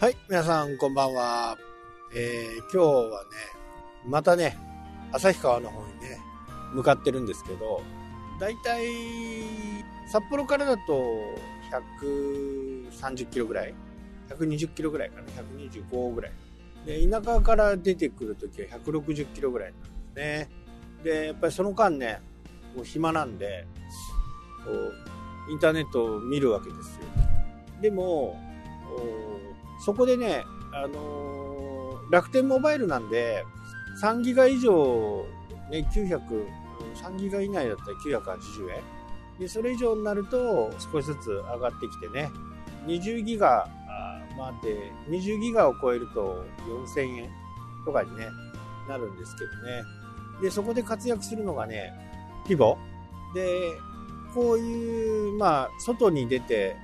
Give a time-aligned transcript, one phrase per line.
[0.00, 1.58] はい、皆さんこんばんは。
[2.14, 2.78] えー、今日
[3.12, 3.28] はね、
[4.06, 4.56] またね、
[5.12, 6.18] 旭川の方にね、
[6.72, 7.82] 向かってるんですけど、
[8.40, 8.86] だいたい
[10.10, 11.04] 札幌からだと
[12.80, 13.74] 130キロぐらい
[14.30, 16.32] ?120 キロぐらいかな ?125 ぐらい。
[16.86, 20.48] で、田舎から出てくるときは160キロぐらいなんですね。
[21.04, 22.22] で、やっぱりその間ね、
[22.74, 23.66] もう暇なんで、
[24.64, 27.02] こう、インターネットを見るわけですよ。
[27.82, 28.40] でも、
[29.84, 33.44] そこでね、あのー、楽天モバイルなんで、
[34.02, 35.26] 3ギガ以上、
[35.70, 36.20] ね、900、
[36.94, 38.82] 3ギガ以内だったら980円。
[39.38, 42.30] で、それ以上になると少しずつ上がってきてね、
[42.86, 43.68] 20ギガ
[44.36, 47.30] まで、20ギガを超えると4000円
[47.84, 48.28] とかにね、
[48.88, 49.82] なるんですけどね。
[50.42, 51.92] で、そこで活躍するのがね、
[52.46, 52.78] ピボ
[53.34, 53.78] で、
[54.34, 56.76] こういう、まあ、外に出て、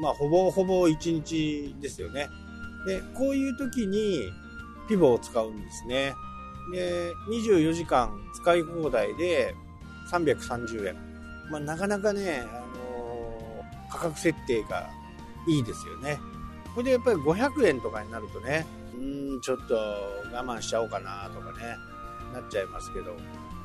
[0.00, 2.28] まあ、ほぼほぼ1日ですよね。
[2.86, 4.30] で、こういう時に
[4.88, 6.14] ピボを使うんですね。
[6.72, 9.54] で、24時間使い放題で
[10.10, 10.96] 330円。
[11.50, 14.88] まあ、なかなかね、あのー、価格設定が
[15.46, 16.18] いいですよね。
[16.74, 21.76] これでやっぱり500円とかになるとね、うん、ちょっと我慢しちゃおうかなとかね、
[22.32, 23.16] なっちゃいますけど、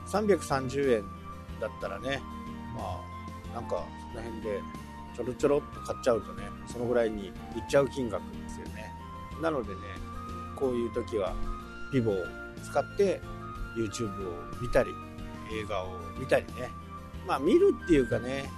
[0.07, 1.03] 330円
[1.59, 2.21] だったらね、
[2.75, 2.99] ま
[3.51, 4.61] あ、なんかその辺で
[5.15, 7.33] ちょろちょろっと買っちゃうとね、そのぐらいにいっ
[7.69, 8.91] ちゃう金額ですよね。
[9.41, 9.81] なのでね、
[10.55, 11.33] こういう時は、
[11.91, 12.15] ピボを
[12.63, 13.21] 使って
[13.77, 14.89] YouTube を見たり、
[15.51, 16.69] 映画を見たりね。
[17.27, 18.49] まあ見るっていうかね、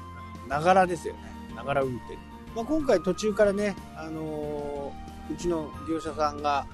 [0.47, 1.21] ながらですよね。
[1.55, 2.15] ながら運転。
[2.55, 6.65] まあ、今回途中からね、あのー、うちの業者さんが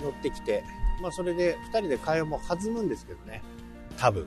[0.00, 0.62] 乗ってきて、
[1.02, 3.42] まあそれで2人で会話も弾むんですけどね。
[3.96, 4.26] 多分。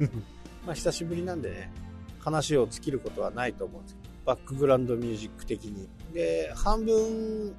[0.66, 1.72] まあ久しぶりなんでね、
[2.18, 5.88] 話を尽きることはないと思うんですバックグラウンドミュージック的に。
[6.12, 7.54] で、半分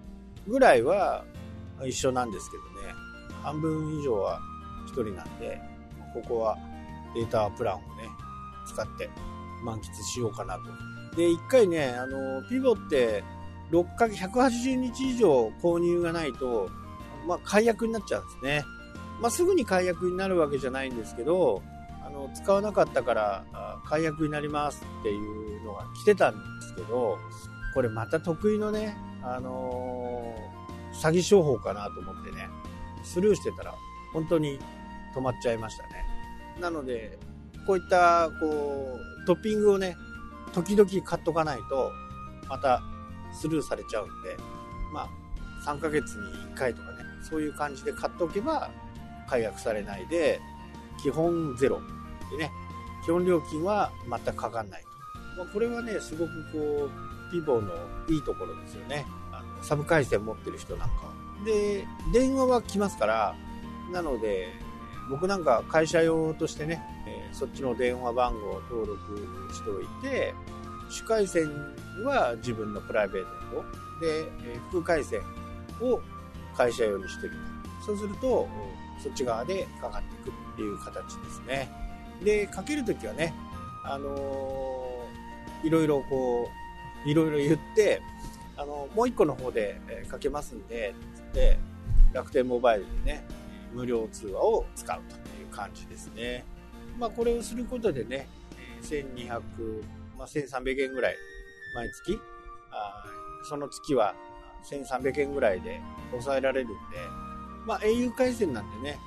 [0.48, 1.24] ぐらいは
[1.84, 2.94] 一緒なんですけどね、
[3.44, 4.40] 半分以上は
[4.88, 5.60] 1人なんで、
[6.14, 6.58] ここは
[7.16, 7.86] データプランをね、
[8.68, 9.10] 使って
[9.64, 10.64] 満喫しようかなと。
[11.16, 13.24] で、1回ね、あの、ピボって
[13.72, 16.70] 6ヶ月、180日以上購入がないと、
[17.28, 18.64] まあ、解約になっちゃうんですね。
[19.22, 21.62] まあ、すぐに解約になるわけじゃないんですけど、
[22.28, 23.46] の、使わなかったから、
[23.86, 27.18] 解約になりますっていうのが来てたんですけど、
[27.74, 32.50] これまた得意のね、あのー、詐欺商法かなと思ってね、
[33.04, 33.74] スルーしてたら
[34.14, 34.60] 本当に
[35.16, 36.06] 止まっちゃいましたね。
[36.60, 37.18] なので、
[37.66, 39.96] こういった、こう、トッピングをね、
[40.54, 41.92] 時々買っとかないと、
[42.50, 42.82] また
[43.34, 44.38] スルーされちゃうんで、
[44.94, 45.10] まあ、
[45.66, 46.98] 3ヶ月に1回とかね、
[47.30, 48.72] そういう感じで買っておけば、
[49.30, 50.42] 解約されないで、
[51.02, 51.82] 基本ゼロ
[52.32, 52.52] でね、
[53.04, 54.84] 基本料金は全くかかんない
[55.36, 55.44] と。
[55.44, 57.72] ま、これはね、すごくこう、ピボの
[58.10, 59.06] いいところですよね。
[59.32, 60.96] あのサブ回線持ってる人なんか。
[61.46, 63.36] で、電話は来ますから、
[63.92, 64.50] なので、
[65.10, 70.34] 僕なんか会社用としてね、え、そっちの電話番号を登録しておいて、
[70.90, 71.50] 主回線
[72.06, 73.72] は自分のプライベートの方
[74.02, 75.22] で、え、副回線
[75.82, 76.00] を
[76.56, 77.34] 会社用にしてる
[77.86, 78.48] そうすると、
[79.02, 81.70] そっち側でかかっていくっていう形ですね。
[82.24, 83.34] で、かけるときはね、
[83.84, 86.50] あのー、いろいろこ
[87.06, 88.02] う、いろいろ言って、
[88.58, 91.58] あの、もう一個の方で、かけますんで、つって、
[92.14, 93.26] 楽天モバイルでね、
[93.74, 96.46] 無料通話を使うという感じですね。
[97.00, 98.28] まあ、これをすることでね、
[98.84, 99.42] 1200、
[100.18, 101.16] まあ、1300円ぐらい、
[101.74, 102.20] 毎月、
[102.72, 103.04] あ
[103.44, 104.14] その月は
[104.70, 105.82] 1300円ぐらいで
[106.12, 106.76] 抑えられるんで、
[107.66, 109.00] まあ、au 回線なんでね、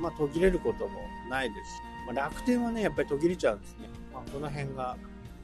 [0.00, 1.00] まあ、途切れることも
[1.30, 3.88] ないですし、まあ、楽天はね、やっぱり途切れちゃうんですね。
[4.12, 4.96] まあ、この辺が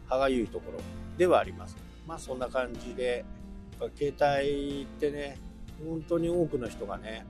[0.06, 0.80] 歯がゆいところ
[1.16, 1.76] ではあります。
[2.06, 3.24] まあ、そんな感じで、
[3.96, 5.38] 携帯ってね、
[5.84, 7.26] 本当に多くの人がね、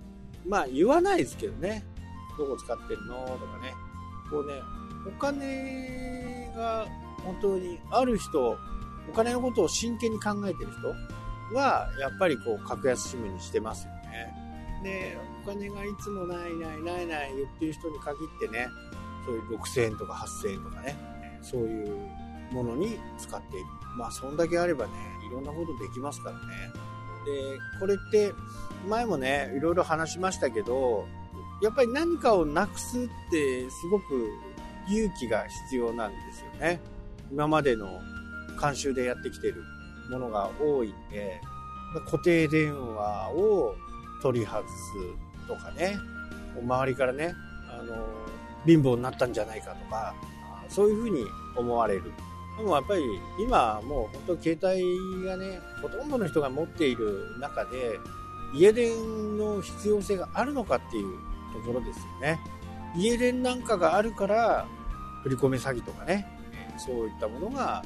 [0.47, 1.83] まあ言わないですけどね、
[2.37, 3.73] どこ使ってるのとかね、
[4.31, 4.61] こうね、
[5.07, 6.87] お金が
[7.25, 8.59] 本当にある人、
[9.09, 14.35] お金のことを真剣に考えてる人は、やっぱりこう、格安 SIM にしてますよね。
[14.83, 18.69] で、お金がいつもないないないない言ってる人に限ってね、
[19.27, 20.97] そういう6000円とか8000円とかね、
[21.43, 21.97] そういう
[22.51, 23.67] ものに使っている。
[23.97, 24.93] まあ、そんだけあればね、
[25.29, 26.41] いろんなことできますからね。
[27.27, 28.33] で、これって、
[28.89, 31.07] 前もね、いろいろ話しましたけど、
[31.63, 34.31] やっぱり何かをなくすってすごく
[34.89, 36.81] 勇気が必要なんですよね。
[37.31, 38.01] 今までの
[38.59, 39.63] 慣習でやってきてる
[40.11, 41.41] ものが多いんで、
[42.07, 43.75] 固定電話を
[44.21, 45.99] 取り外すとかね、
[46.61, 47.35] 周りからね、
[47.71, 48.07] あの、
[48.67, 50.15] 貧乏になったんじゃないかとか、
[50.69, 51.25] そういうふうに
[51.57, 52.13] 思われる。
[52.57, 53.03] でもやっぱり
[53.41, 57.99] 今もう本当携帯がね、ほとんどの人が持っている中で、
[58.55, 61.19] 家電の必要性があるのかっていう
[61.53, 62.39] ところですよね。
[62.97, 64.67] 家電なんかがあるから、
[65.25, 66.27] 振り込め詐欺とかね、
[66.79, 67.83] そういったものが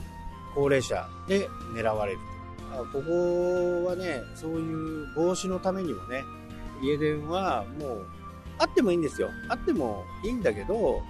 [0.54, 2.38] 高齢者で狙われると。
[2.92, 6.22] ここはね、そういう防止のためにもね、
[6.82, 8.06] 家電はもう、
[8.58, 9.30] あってもいいんですよ。
[9.48, 11.02] あってもいいんだけど、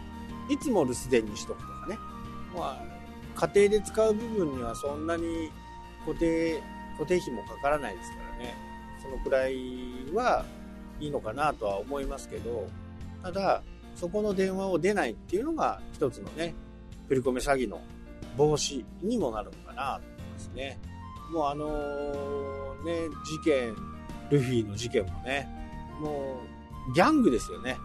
[0.49, 1.99] いつも留守電にしとくとかね。
[2.57, 2.79] ま
[3.37, 5.51] あ、家庭で使う部分にはそんなに
[6.05, 6.63] 固定、
[6.95, 8.55] 固定費もかからないですからね。
[9.03, 9.55] そのくらい
[10.13, 10.45] は
[11.01, 12.69] いいのかなとは思いますけど、
[13.23, 13.63] ただ、
[13.95, 16.55] そこの電話を出ないっていうのが一つのね、
[17.09, 17.81] 振り込め詐欺の
[18.37, 20.81] 防止にもなるのかなと思いますね。
[21.33, 21.69] もうあの
[22.85, 23.75] ね、事件、
[24.31, 25.49] ルフィの事件もね、
[26.01, 26.41] も
[26.89, 27.79] うギャングですよね。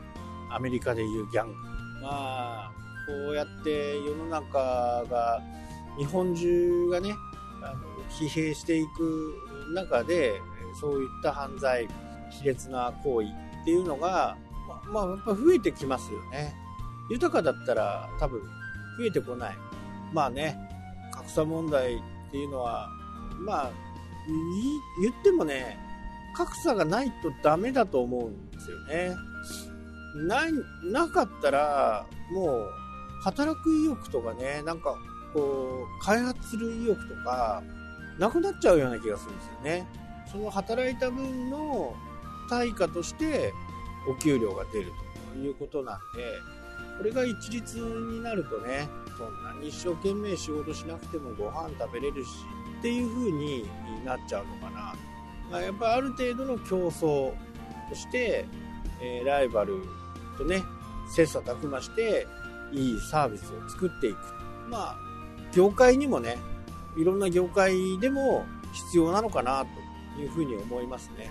[0.50, 1.54] アメリカでいうギャング。
[2.02, 2.72] まあ、
[3.08, 4.60] こうやって世の中
[5.10, 5.42] が、
[5.98, 7.16] 日本中がね、
[7.64, 7.80] あの
[8.10, 9.36] 疲弊していく
[9.74, 10.42] 中で、
[10.80, 11.88] そういった犯罪、
[12.30, 14.38] 卑劣な行為っていうのが、
[14.92, 16.54] まあ、やっぱ増えてきますよね。
[17.10, 18.42] 豊かだったら多分
[18.98, 19.58] 増えてこない。
[20.14, 20.58] まあね、
[21.12, 22.02] 格差問題っ
[22.32, 22.90] ていうのは、
[23.40, 23.72] まあ、
[25.02, 25.78] 言ってもね、
[26.34, 29.16] 格差がないとダメだと思うんですよね。
[30.16, 30.52] ない、
[30.84, 32.70] なかったら、もう、
[33.24, 34.96] 働く意欲とかね、なんか、
[35.34, 37.64] こう、開発する意欲とか、
[38.20, 39.88] なくなっちゃうような気がするんですよね。
[40.32, 41.96] その働いた分の
[42.50, 43.54] 対価として、
[44.08, 44.92] お給料が出る
[45.34, 46.24] ということなんで、
[46.98, 48.88] これが一律になるとね、
[49.18, 52.30] そんなに一生懸命仕事しなくてもご飯食べれるし、
[52.80, 53.66] っていう風に
[54.06, 54.94] なっちゃうのかな。
[55.54, 57.32] まあ、やっぱある程度の競争
[57.88, 58.48] として、
[59.00, 59.84] えー、ライバル
[60.36, 60.64] とね、
[61.16, 62.26] 切磋琢磨して、
[62.72, 64.18] いいサービスを作っていく。
[64.68, 64.98] まあ、
[65.54, 66.40] 業界にもね、
[66.98, 69.64] いろんな業界でも必要なのかな
[70.16, 71.30] というふうに思いますね。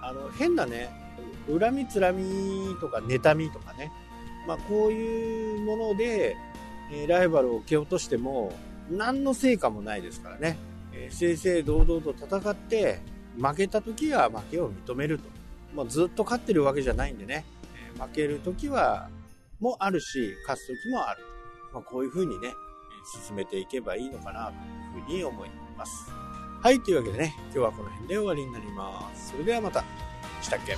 [0.00, 0.88] あの、変なね、
[1.50, 3.90] 恨みつらみとか妬みとかね、
[4.46, 6.36] まあ、こういうもので、
[6.92, 8.52] えライバルを蹴落としても、
[8.88, 10.56] 何の成果もないですからね。
[10.92, 15.28] え正々堂々と戦って、負けた時は負けを認めると。
[15.74, 17.44] もう、ずっと勝ってるわけじゃないんでね、
[17.98, 19.08] 負ける時は、
[19.60, 21.24] もあるし、勝つ時もある。
[21.72, 22.52] まあ、こういう風にね、
[23.26, 24.52] 進めていけばいいのかなと
[24.98, 26.10] いうふうに思います。
[26.62, 29.30] はい、というわけでね、今日はこの辺で終わりになります。
[29.30, 29.84] それではまた。
[30.42, 30.76] したっけ？